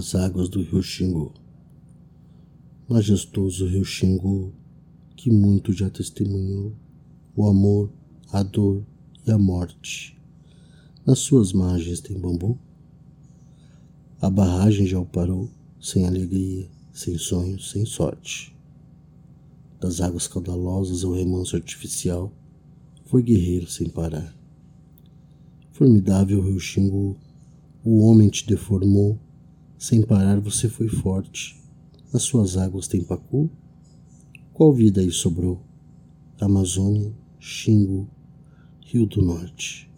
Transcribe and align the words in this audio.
as 0.00 0.14
águas 0.14 0.48
do 0.48 0.62
rio 0.62 0.82
Xingu. 0.82 1.30
Majestoso 2.88 3.66
rio 3.66 3.84
Xingu, 3.84 4.50
que 5.14 5.30
muito 5.30 5.74
já 5.74 5.90
testemunhou 5.90 6.72
o 7.36 7.46
amor, 7.46 7.92
a 8.32 8.42
dor 8.42 8.82
e 9.26 9.30
a 9.30 9.36
morte. 9.36 10.18
Nas 11.06 11.18
suas 11.18 11.52
margens 11.52 12.00
tem 12.00 12.18
bambu? 12.18 12.58
A 14.22 14.30
barragem 14.30 14.86
já 14.86 14.98
o 14.98 15.04
parou, 15.04 15.50
sem 15.78 16.06
alegria, 16.06 16.66
sem 16.94 17.18
sonhos, 17.18 17.70
sem 17.70 17.84
sorte. 17.84 18.56
Das 19.78 20.00
águas 20.00 20.26
caudalosas 20.26 21.04
ao 21.04 21.12
remanso 21.12 21.56
artificial, 21.56 22.32
foi 23.04 23.22
guerreiro 23.22 23.70
sem 23.70 23.86
parar. 23.86 24.34
Formidável 25.72 26.40
rio 26.40 26.58
Xingu, 26.58 27.18
o 27.84 28.00
homem 28.06 28.30
te 28.30 28.46
deformou, 28.46 29.18
sem 29.80 30.02
parar 30.02 30.38
você 30.38 30.68
foi 30.68 30.88
forte. 30.88 31.58
Nas 32.12 32.24
suas 32.24 32.58
águas 32.58 32.86
tem 32.86 33.02
pacu? 33.02 33.48
Qual 34.52 34.74
vida 34.74 35.00
aí 35.00 35.10
sobrou? 35.10 35.62
Amazônia, 36.38 37.10
Xingu, 37.38 38.06
Rio 38.84 39.06
do 39.06 39.22
Norte. 39.22 39.89